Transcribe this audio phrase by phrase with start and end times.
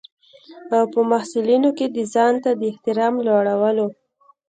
[0.75, 3.87] او په محصلینو کې د ځانته د احترام لوړولو.